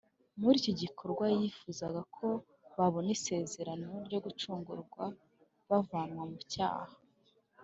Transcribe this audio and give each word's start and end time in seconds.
Muri 0.39 0.55
iki 0.61 0.73
gikorwa, 0.81 1.25
Yifuzaga 1.39 2.01
ko 2.15 2.27
babona 2.77 3.09
isezerano 3.17 3.87
ryo 4.05 4.19
gucungurwa 4.25 5.03
bavanwa 5.69 6.23
mu 6.31 6.39
cyaha 6.51 6.95